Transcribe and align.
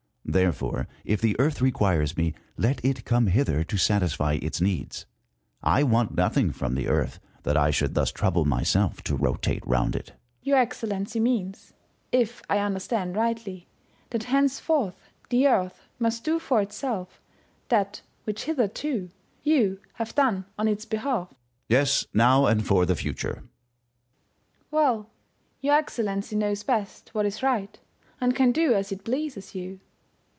Therefore, 0.23 0.87
if 1.03 1.19
the 1.19 1.37
Earth 1.39 1.61
requires 1.61 2.15
me, 2.15 2.35
let 2.55 2.79
it 2.85 3.03
come 3.03 3.27
hither 3.27 3.65
to 3.65 3.75
satisfy 3.77 4.33
its 4.41 4.61
needs. 4.61 5.05
I 5.61 5.83
want 5.83 6.15
nothing 6.15 6.51
from 6.53 6.75
the 6.75 6.87
Earth, 6.87 7.19
that 7.43 7.57
I 7.57 7.69
should 7.69 7.95
thus 7.95 8.13
trouble 8.13 8.45
myself 8.45 9.01
to 9.05 9.17
rotate 9.17 9.65
round 9.67 9.93
it. 9.93 10.05
First 10.05 10.11
Hour. 10.11 10.15
Your 10.43 10.57
Excellency 10.59 11.19
means, 11.19 11.73
if 12.13 12.41
I 12.49 12.59
understand 12.59 13.17
rightly, 13.17 13.67
that 14.11 14.25
henceforth 14.25 15.09
the 15.29 15.47
Earth 15.47 15.81
must 15.99 16.23
do 16.23 16.39
for 16.39 16.61
itself 16.61 17.19
that 17.67 18.01
which 18.23 18.43
hitherto 18.43 19.09
you 19.43 19.79
have 19.95 20.15
done 20.15 20.45
on 20.57 20.65
its 20.69 20.85
behalf. 20.85 21.29
Sun. 21.29 21.37
Yes: 21.67 22.07
now 22.13 22.45
and 22.45 22.65
for 22.65 22.85
the 22.85 22.95
future. 22.95 23.33
First 23.33 23.37
Hour. 23.43 24.67
Well, 24.69 25.09
your 25.59 25.75
Excellency 25.75 26.37
knows 26.37 26.63
best 26.63 27.09
what 27.13 27.25
is 27.25 27.43
right, 27.43 27.77
and 28.21 28.33
can 28.33 28.53
do 28.53 28.73
as 28.73 28.93
it 28.93 29.03
pleases 29.03 29.53
you. 29.55 29.79